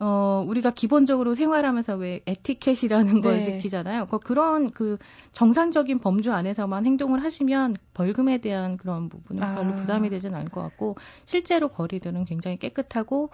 [0.00, 3.40] 어, 우리가 기본적으로 생활하면서 왜 에티켓이라는 걸 네.
[3.40, 4.06] 지키잖아요.
[4.06, 4.96] 그 그런 그
[5.32, 9.54] 정상적인 범주 안에서만 행동을 하시면 벌금에 대한 그런 부분은 아.
[9.54, 13.30] 별로 부담이 되진 않을 것 같고 실제로 거리들은 굉장히 깨끗하고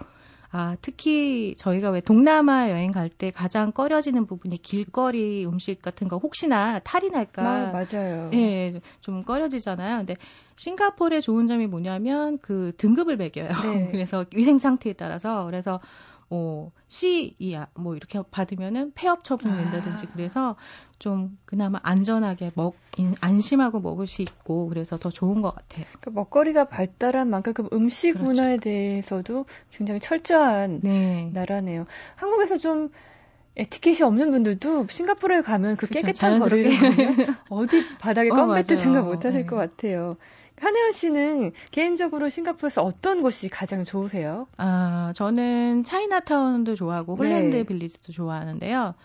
[0.51, 6.17] 아, 특히 저희가 왜 동남아 여행 갈 때 가장 꺼려지는 부분이 길거리 음식 같은 거
[6.17, 7.43] 혹시나 탈이 날까.
[7.43, 8.29] 아, 맞아요.
[8.33, 9.97] 예, 좀 꺼려지잖아요.
[9.97, 10.15] 근데
[10.55, 13.49] 싱가포르의 좋은 점이 뭐냐면 그 등급을 매겨요.
[13.49, 13.53] 네.
[13.91, 15.79] 그래서 위생 상태에 따라서 그래서
[16.29, 20.13] 뭐 C이야 뭐 이렇게 받으면은 폐업 처분 된다든지 아.
[20.13, 20.55] 그래서
[20.99, 22.77] 좀 그나마 안전하게 먹
[23.19, 25.85] 안심하고 먹을 수 있고 그래서 더 좋은 것 같아요.
[25.99, 28.31] 그러니까 먹거리가 발달한 만큼 그 음식 그렇죠.
[28.31, 31.29] 문화에 대해서도 굉장히 철저한 네.
[31.33, 31.85] 나라네요.
[32.15, 32.89] 한국에서 좀
[33.57, 36.07] 에티켓이 없는 분들도 싱가포르에 가면 그 그렇죠.
[36.07, 36.71] 깨끗한 거리를
[37.49, 39.47] 어디 바닥에 껌 뱉을 어, 생각 못 하실 네.
[39.47, 40.17] 것 같아요.
[40.57, 44.47] 한혜연 씨는 개인적으로 싱가포르에서 어떤 곳이 가장 좋으세요?
[44.57, 47.63] 아, 저는 차이나타운도 좋아하고 홀랜드 네.
[47.63, 48.95] 빌리지도 좋아하는데요.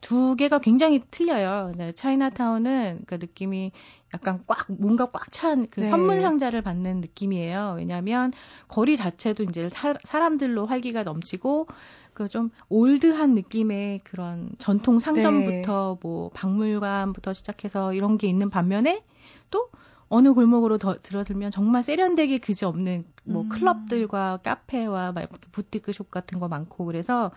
[0.00, 1.72] 두 개가 굉장히 틀려요.
[1.76, 3.72] 네, 차이나타운은 그 느낌이
[4.14, 5.90] 약간 꽉 뭔가 꽉 찬그 네.
[5.90, 7.74] 선물 상자를 받는 느낌이에요.
[7.76, 8.32] 왜냐하면
[8.68, 11.66] 거리 자체도 이제 사, 사람들로 활기가 넘치고
[12.14, 16.00] 그 좀 올드한 느낌의 그런 전통 상점부터 네.
[16.02, 19.04] 뭐 박물관부터 시작해서 이런 게 있는 반면에
[19.50, 19.68] 또
[20.08, 23.48] 어느 골목으로 더 들어들면 정말 세련되게 그지 없는 뭐 음.
[23.48, 27.30] 클럽들과 카페와 막 부티크숍 같은 거 많고 그래서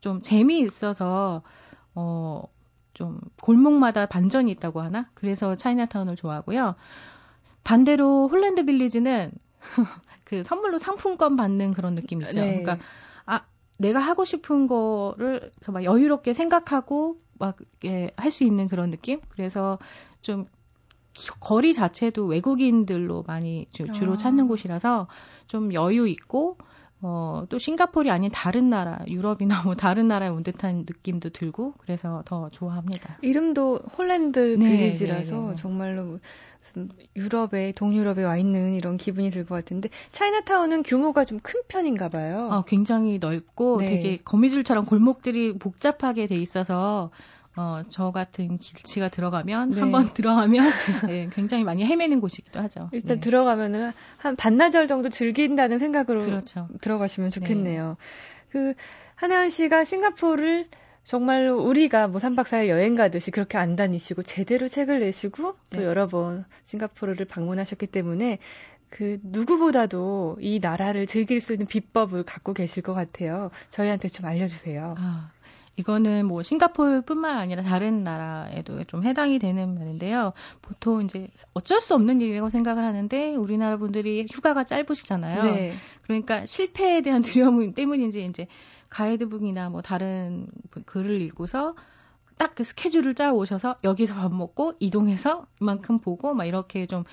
[0.00, 1.42] 좀 재미있어서
[1.94, 2.42] 어,
[2.94, 5.10] 좀 골목마다 반전이 있다고 하나?
[5.14, 6.76] 그래서 차이나타운을 좋아하고요.
[7.62, 9.32] 반대로 홀랜드 빌리지는
[10.24, 12.40] 그 선물로 상품권 받는 그런 느낌 있죠.
[12.40, 12.62] 네.
[12.62, 12.84] 그러니까
[13.26, 13.42] 아
[13.78, 19.20] 내가 하고 싶은 거를 막 여유롭게 생각하고 막할수 있는 그런 느낌.
[19.30, 19.78] 그래서
[20.22, 20.46] 좀
[21.40, 24.16] 거리 자체도 외국인들로 많이 주로 아.
[24.16, 25.06] 찾는 곳이라서
[25.46, 26.56] 좀 여유 있고
[27.06, 32.22] 어, 또 싱가폴이 아닌 다른 나라, 유럽이나 뭐 다른 나라에 온 듯한 느낌도 들고 그래서
[32.24, 33.18] 더 좋아합니다.
[33.20, 35.54] 이름도 홀랜드 네, 빌리지라서 네, 네.
[35.54, 36.18] 정말로
[36.60, 42.08] 무슨 유럽에 동유럽에 와 있는 이런 기분이 들 것 같은데 차이나타운은 규모가 좀 큰 편인가
[42.08, 42.48] 봐요.
[42.50, 43.86] 어, 굉장히 넓고 네.
[43.86, 47.10] 되게 거미줄처럼 골목들이 복잡하게 돼 있어서
[47.56, 49.80] 어, 저 같은 길치가 들어가면 네.
[49.80, 50.64] 한번 들어가면
[51.06, 52.88] 네, 굉장히 많이 헤매는 곳이기도 하죠.
[52.92, 53.20] 일단 네.
[53.20, 56.68] 들어가면은 한 반나절 정도 즐긴다는 생각으로 그렇죠.
[56.80, 57.88] 들어가시면 좋겠네요.
[57.90, 57.96] 네.
[58.50, 58.74] 그
[59.14, 60.66] 한혜원 씨가 싱가포르를
[61.04, 65.84] 정말 우리가 뭐 3박 4일 여행 가듯이 그렇게 안 다니시고 제대로 책을 내시고 또 네.
[65.84, 68.38] 여러 번 싱가포르를 방문하셨기 때문에
[68.88, 73.50] 그 누구보다도 이 나라를 즐길 수 있는 비법을 갖고 계실 것 같아요.
[73.68, 74.94] 저희한테 좀 알려주세요.
[74.96, 75.30] 아,
[75.76, 80.32] 이거는 뭐 싱가포르뿐만 아니라 다른 나라에도 좀 해당이 되는 말인데요.
[80.62, 85.42] 보통 이제 어쩔 수 없는 일이라고 생각을 하는데 우리나라 분들이 휴가가 짧으시잖아요.
[85.42, 85.72] 네.
[86.02, 88.46] 그러니까 실패에 대한 두려움 때문인지 이제
[88.88, 90.46] 가이드북이나 뭐 다른
[90.86, 91.74] 글을 읽고서
[92.36, 97.04] 딱 그 스케줄을 짜 오셔서 여기서 밥 먹고 이동해서 이만큼 보고 막 이렇게 좀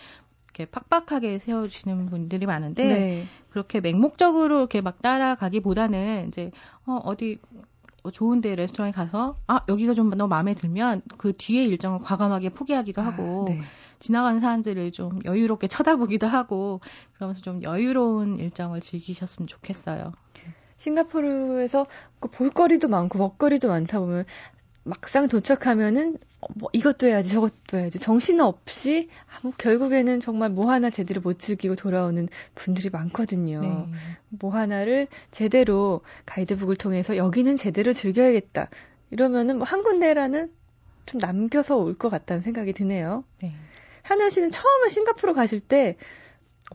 [0.45, 3.26] 이렇게 팍팍하게 세워주시는 분들이 많은데 네.
[3.50, 6.52] 그렇게 맹목적으로 이렇게 막 따라가기보다는 이제
[6.86, 7.62] 어 어디 어,
[8.10, 13.06] 좋은데 레스토랑에 가서 아 여기가 좀 너무 마음에 들면 그 뒤에 일정을 과감하게 포기하기도 아,
[13.06, 13.62] 하고 아, 네.
[14.00, 16.82] 지나가는 사람들을 좀 여유롭게 쳐다보기도 하고
[17.14, 20.14] 그러면서 좀 여유로운 일정을 즐기셨으면 좋겠어요.
[20.78, 21.86] 싱가포르에서
[22.20, 24.26] 그 볼거리도 많고 먹거리도 많다 보면
[24.84, 30.72] 막상 도착하면은 어, 뭐 이것도 해야지 저것도 해야지 정신 없이 아, 뭐 결국에는 정말 뭐
[30.72, 33.62] 하나 제대로 못 즐기고 돌아오는 분들이 많거든요.
[33.62, 33.86] 네.
[34.30, 38.70] 뭐 하나를 제대로 가이드북을 통해서 여기는 제대로 즐겨야겠다.
[39.12, 40.52] 이러면은 뭐 한 군데라는
[41.06, 43.24] 좀 남겨서 올 것 같다는 생각이 드네요.
[43.42, 43.54] 네.
[44.04, 45.96] 한현 씨는 처음에 싱가포르 가실 때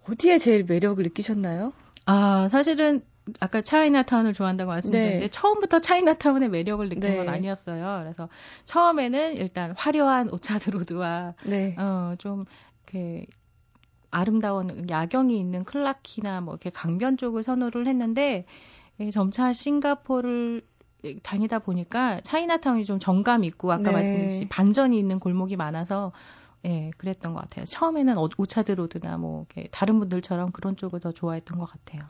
[0.08, 1.72] 어디에 제일 매력을 느끼셨나요?
[2.04, 3.02] 아, 사실은
[3.40, 5.28] 아까 차이나타운을 좋아한다고 말씀드렸는데 네.
[5.28, 7.16] 처음부터 차이나타운의 매력을 느낀 네.
[7.16, 8.00] 건 아니었어요.
[8.02, 8.28] 그래서
[8.64, 11.76] 처음에는 일단 화려한 오차드 로드와 네.
[11.76, 12.44] 어좀
[12.84, 13.26] 이렇게
[14.10, 18.46] 아름다운 야경이 있는 클라키나 뭐 이렇게 강변 쪽을 선호를 했는데
[19.00, 20.62] 예, 점차 싱가포르를
[21.22, 23.92] 다니다 보니까 차이나타운이 좀 정감 있고 아까 네.
[23.92, 26.12] 말씀드렸듯이 반전이 있는 골목이 많아서
[26.64, 27.64] 예, 그랬던 것 같아요.
[27.64, 32.02] 처음에는 오차드 로드나 뭐 이렇게 다른 분들처럼 그런 쪽을 더 좋아했던 것 같아요.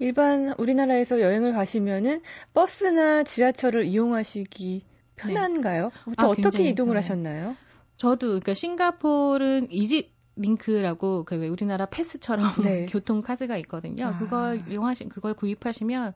[0.00, 2.22] 일반 우리나라에서 여행을 가시면은
[2.54, 4.84] 버스나 지하철을 이용하시기
[5.16, 5.84] 편한가요?
[6.06, 6.12] 네.
[6.16, 6.98] 아, 어떻게 이동을 편해요.
[6.98, 7.56] 하셨나요?
[7.96, 12.86] 저도 그러니까 싱가포르는 이집 링크라고 그 왜 우리나라 패스처럼 네.
[12.90, 14.06] 교통 카드가 있거든요.
[14.06, 14.18] 아.
[14.18, 16.12] 그걸 이용하시 그걸 구입하시면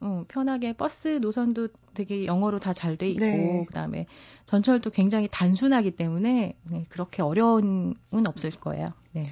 [0.00, 3.64] 어, 편하게 버스 노선도 되게 영어로 다 잘 돼 있고 네.
[3.66, 4.06] 그다음에
[4.46, 7.94] 전철도 굉장히 단순하기 때문에 네, 그렇게 어려움은
[8.26, 8.88] 없을 거예요.
[9.12, 9.22] 네.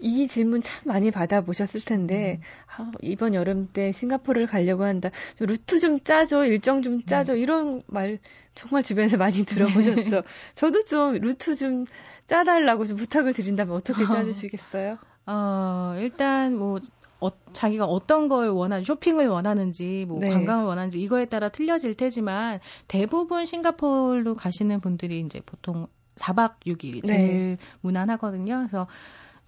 [0.00, 2.40] 이 질문 참 많이 받아보셨을 텐데,
[2.78, 2.84] 음.
[2.84, 5.10] 아, 이번 여름 때 싱가포르를 가려고 한다.
[5.40, 7.38] 루트 좀 짜줘, 일정 좀 짜줘, 음.
[7.38, 8.18] 이런 말
[8.54, 10.02] 정말 주변에 많이 들어보셨죠?
[10.02, 10.22] 네.
[10.54, 11.84] 저도 좀 루트 좀
[12.26, 14.98] 짜달라고 좀 부탁을 드린다면 어떻게 짜주시겠어요?
[15.26, 16.78] 어, 일단 뭐,
[17.20, 20.28] 어, 자기가 어떤 걸 원하는, 쇼핑을 원하는지, 뭐, 네.
[20.28, 27.56] 관광을 원하는지, 이거에 따라 틀려질 테지만, 대부분 싱가포르로 가시는 분들이 이제 보통 4박 6일 제일
[27.56, 27.56] 네.
[27.80, 28.58] 무난하거든요.
[28.58, 28.86] 그래서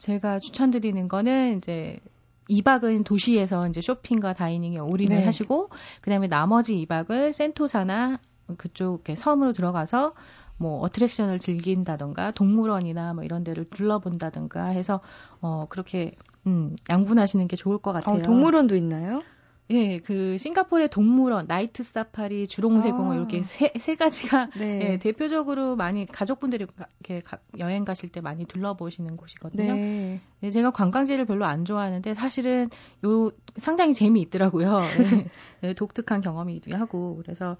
[0.00, 2.00] 제가 추천드리는 거는 이제
[2.48, 5.24] 2박은 도시에서 이제 쇼핑과 다이닝에 올인을 네.
[5.24, 8.18] 하시고 그다음에 나머지 2박을 센토사나
[8.56, 10.14] 그쪽 섬으로 들어가서
[10.56, 15.00] 뭐 어트랙션을 즐긴다던가 동물원이나 뭐 이런 데를 둘러본다던가 해서
[15.40, 18.18] 어 그렇게 음 양분하시는 게 좋을 것 같아요.
[18.18, 19.22] 어, 동물원도 있나요?
[19.70, 23.16] 예, 그 싱가포르의 동물원, 나이트 사파리, 주롱세공원 아.
[23.16, 24.80] 이렇게 세, 세 가지가 네.
[24.82, 26.66] 예, 대표적으로 많이 가족분들이
[26.98, 29.74] 이렇게 가, 여행 가실 때 많이 둘러보시는 곳이거든요.
[29.74, 30.20] 네.
[30.42, 32.68] 예, 제가 관광지를 별로 안 좋아하는데 사실은
[33.04, 34.80] 요 상당히 재미있더라고요.
[35.62, 37.56] 예, 예, 독특한 경험이기도 하고 그래서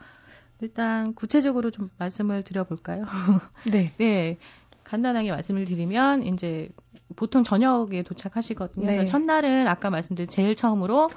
[0.60, 3.04] 일단 구체적으로 좀 말씀을 드려볼까요?
[3.70, 3.86] 네.
[3.98, 4.36] 네.
[4.82, 6.68] 간단하게 말씀을 드리면 이제
[7.14, 8.86] 보통 저녁에 도착하시거든요.
[8.86, 9.04] 네.
[9.04, 11.10] 첫날은 아까 말씀드린 제일 처음으로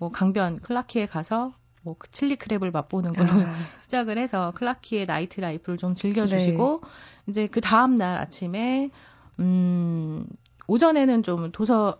[0.00, 3.54] 뭐 강변 클락키에 가서 뭐그 chili crab을 맛보는 걸로 아.
[3.82, 6.90] 시작을 해서 클락키의 nightlife를 좀 즐겨주시고 네.
[7.28, 8.90] 이제 그 다음 날 아침에
[9.38, 10.26] 음
[10.66, 11.98] 오전에는 좀 도서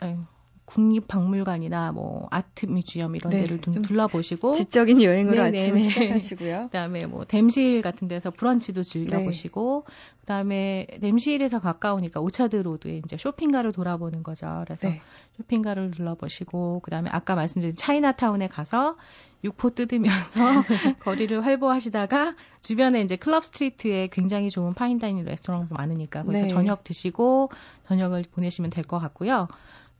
[0.70, 5.60] 국립박물관이나 뭐 art museum 이런 네, 데를 좀 둘러보시고 지적인 여행으로 네네네.
[5.60, 6.68] 아침에 시작하시고요.
[6.70, 9.94] 그다음에 뭐 뎀시힐 같은 데서 브런치도 즐겨보시고 네.
[10.20, 14.62] 그다음에 뎀시힐에서 가까우니까 오차드 로드에 이제 쇼핑가를 돌아보는 거죠.
[14.64, 15.00] 그래서 네.
[15.36, 18.96] 쇼핑가를 둘러보시고 그다음에 아까 말씀드린 차이나타운에 가서
[19.42, 20.44] 육포 뜯으면서
[21.00, 26.48] 거리를 활보하시다가 주변에 이제 클럽 스트리트에 굉장히 좋은 fine dining 레스토랑도 많으니까 거기서 네.
[26.48, 27.50] 저녁 드시고
[27.88, 29.48] 저녁을 보내시면 될 것 같고요.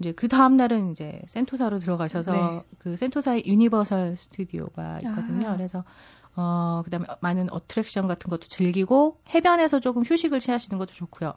[0.00, 2.62] 이제 그 다음 날은 이제 센토사로 들어가셔서 네.
[2.78, 5.48] 그 센토사의 유니버설 스튜디오가 있거든요.
[5.48, 5.56] 아.
[5.56, 5.84] 그래서
[6.34, 11.34] 어 그다음에 많은 어트랙션 같은 것도 즐기고 해변에서 조금 휴식을 취하시는 것도 좋고요.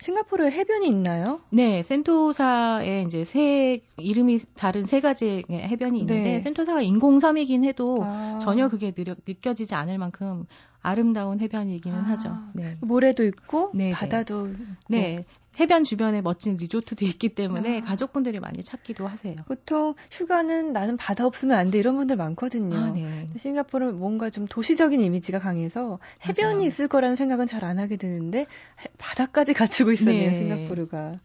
[0.00, 1.40] 싱가포르에 해변이 있나요?
[1.50, 6.40] 네, 센토사에 이제 세 이름이 다른 세 가지의 해변이 있는데 네.
[6.40, 8.38] 센토사가 인공섬이긴 해도 아.
[8.42, 10.44] 전혀 그게 느려, 느껴지지 않을 만큼
[10.80, 12.02] 아름다운 해변이기는 아.
[12.10, 12.36] 하죠.
[12.52, 12.76] 네.
[12.80, 13.92] 모래도 있고 네, 네.
[13.92, 14.64] 바다도 있고.
[14.88, 15.24] 네.
[15.60, 17.82] 해변 주변에 멋진 리조트도 있기 때문에 아.
[17.82, 19.36] 가족분들이 많이 찾기도 하세요.
[19.46, 22.76] 보통 휴가는 나는 바다 없으면 안 돼 이런 분들 많거든요.
[22.76, 23.28] 아, 네.
[23.36, 26.68] 싱가포르는 뭔가 좀 도시적인 이미지가 강해서 해변이 맞아요.
[26.68, 28.46] 있을 거라는 생각은 잘 안 하게 되는데
[28.98, 30.34] 바다까지 갖추고 있었네요, 네.
[30.38, 31.18] 싱가포르가.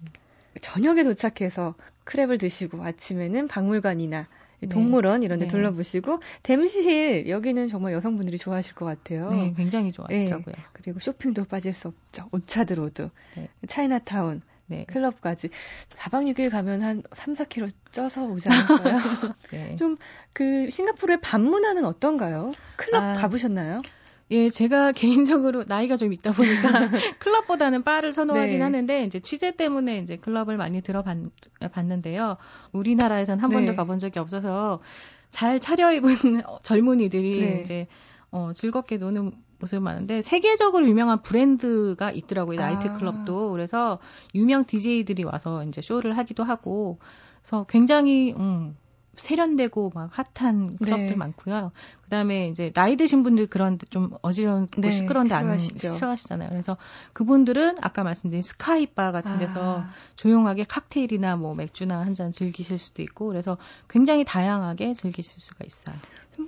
[0.61, 1.75] 저녁에 도착해서
[2.06, 4.27] crab을 드시고 아침에는 박물관이나 네.
[4.70, 5.52] 동물원 이런 데 네.
[5.52, 9.30] 둘러보시고 뎀시힐 여기는 정말 여성분들이 좋아하실 것 같아요.
[9.30, 10.56] 네, 굉장히 좋아하시더라고요.
[10.56, 10.63] 네.
[10.74, 12.28] 그리고 쇼핑도 빠질 수 없죠.
[12.32, 13.50] 오차드 로드, 네.
[13.67, 14.86] 차이나타운, 네.
[14.86, 15.50] 클럽까지
[15.89, 18.98] 4박 6일 가면 한 3, 4kg 쪄서 오지 않을까요?
[19.52, 19.76] 네.
[19.78, 22.52] 좀그 싱가포르의 밤 문화는 어떤가요?
[22.76, 23.82] 클럽 아, 가보셨나요?
[24.31, 26.69] 예, 제가 개인적으로 나이가 좀 있다 보니까
[27.19, 28.63] 클럽보다는 바를 선호하긴 네.
[28.63, 32.37] 하는데 이제 취재 때문에 이제 클럽을 많이 들어봤는데요.
[32.73, 33.55] 우리나라에선 한 네.
[33.55, 34.81] 번도 가본 적이 없어서
[35.29, 37.61] 잘 차려입은 젊은이들이 네.
[37.61, 37.87] 이제
[38.31, 42.59] 어, 즐겁게 노는 모습이 많은데 세계적으로 유명한 브랜드가 있더라고요.
[42.59, 42.93] 나이트 아.
[42.93, 43.51] 클럽도.
[43.51, 43.99] 그래서
[44.35, 46.99] 유명 DJ들이 와서 이제 쇼를 하기도 하고
[47.41, 48.75] 그래서 굉장히 음,
[49.17, 51.15] 세련되고 막 핫한 클럽들 네.
[51.15, 51.71] 많고요.
[52.03, 56.49] 그다음에 이제 나이 드신 분들 그런 좀 어지러운 네, 시끄러운데 안 싫어하시잖아요.
[56.49, 56.77] 그래서
[57.13, 59.89] 그분들은 아까 말씀드린 스카이바 같은 데서 아.
[60.15, 65.95] 조용하게 칵테일이나 뭐 맥주나 한 잔 즐기실 수도 있고 그래서 굉장히 다양하게 즐기실 수가 있어요.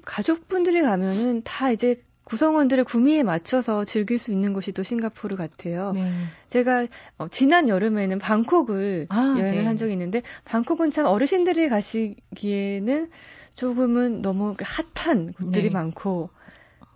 [0.03, 5.93] 가족분들이 가면은 다 이제 구성원들의 구미에 맞춰서 즐길 수 있는 곳이 또 싱가포르 같아요.
[5.93, 6.11] 네.
[6.49, 6.85] 제가
[7.17, 9.65] 어, 지난 여름에는 방콕을 아, 여행을 네.
[9.65, 13.09] 한 적이 있는데 방콕은 참 어르신들이 가시기에는
[13.55, 14.55] 조금은 너무
[14.95, 15.69] 핫한 곳들이 네.
[15.71, 16.29] 많고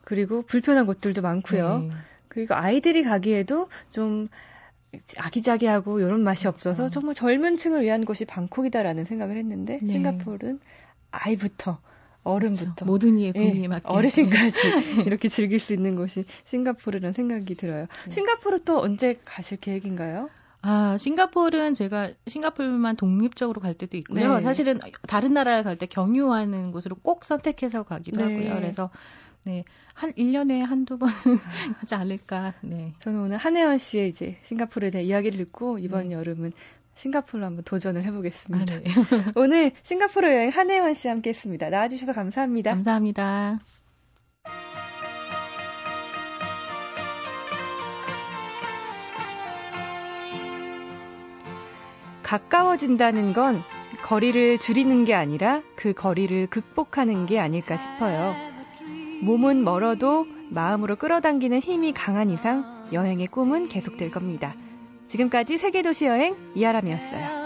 [0.03, 1.79] 그리고 불편한 곳들도 많고요.
[1.79, 1.89] 네.
[2.27, 4.27] 그리고 아이들이 가기에도 좀
[5.17, 6.99] 아기자기하고 이런 맛이 없어서 그렇죠.
[6.99, 9.85] 정말 젊은 층을 위한 곳이 방콕이다라는 생각을 했는데 네.
[9.85, 10.59] 싱가포르는
[11.09, 11.79] 아이부터
[12.23, 12.85] 어른부터 그렇죠.
[12.85, 14.57] 모든 이의 예, 맞게 어르신까지
[15.07, 17.87] 이렇게 즐길 수 있는 곳이 싱가포르라는 생각이 들어요.
[18.05, 18.11] 네.
[18.11, 20.29] 싱가포르 또 언제 가실 계획인가요?
[20.61, 24.35] 아, 싱가포르는 제가 싱가포르만 독립적으로 갈 때도 있고요.
[24.35, 24.41] 네.
[24.41, 28.33] 사실은 다른 나라를 갈 때 경유하는 곳으로 꼭 선택해서 가기도 네.
[28.33, 28.55] 하고요.
[28.55, 28.89] 그래서
[29.43, 29.65] 네.
[29.93, 31.09] 한 1년에 한두 번
[31.79, 32.53] 하지 않을까.
[32.61, 32.93] 네.
[32.99, 36.15] 저는 오늘 한혜원 씨의 이제 싱가포르에 대한 이야기를 듣고 이번 네.
[36.15, 36.53] 여름은
[36.95, 38.73] 싱가포르로 한번 도전을 해보겠습니다.
[38.73, 38.83] 아, 네.
[39.35, 41.69] 오늘 싱가포르 여행 한혜원 씨 함께 했습니다.
[41.69, 42.71] 나와주셔서 감사합니다.
[42.71, 43.59] 감사합니다.
[52.23, 53.59] 가까워진다는 건
[54.03, 58.35] 거리를 줄이는 게 아니라 그 거리를 극복하는 게 아닐까 싶어요.
[59.21, 64.55] 몸은 멀어도 마음으로 끌어당기는 힘이 강한 이상 여행의 꿈은 계속될 겁니다.
[65.13, 67.43] 지금까지 세계도시 여행 이아람이었어요.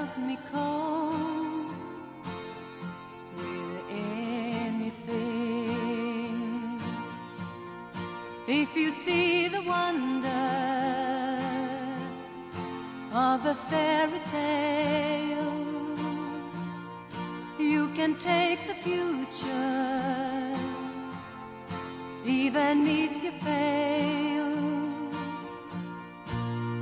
[8.49, 10.29] If you see the wonder
[13.13, 15.51] of a fairy tale,
[17.59, 20.55] you can take the future,
[22.25, 24.26] even if you fail.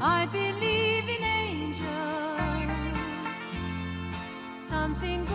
[0.08, 1.82] I believe in angels.
[4.60, 5.35] Something.